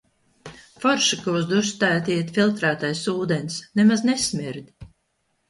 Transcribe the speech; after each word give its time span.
Forši, 0.85 1.19
ka 1.25 1.35
uz 1.39 1.43
dušu 1.51 1.75
tagad 1.83 2.09
iet 2.15 2.33
filtrētais 2.39 3.03
ūdens– 3.15 3.61
nemaz 3.83 4.05
nesmird. 4.09 4.91